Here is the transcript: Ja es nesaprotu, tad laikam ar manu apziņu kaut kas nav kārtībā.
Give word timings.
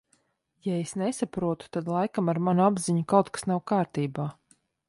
Ja 0.67 0.77
es 0.85 0.93
nesaprotu, 1.01 1.69
tad 1.77 1.93
laikam 1.97 2.33
ar 2.35 2.41
manu 2.49 2.67
apziņu 2.71 3.07
kaut 3.15 3.33
kas 3.37 3.49
nav 3.53 3.65
kārtībā. 3.75 4.31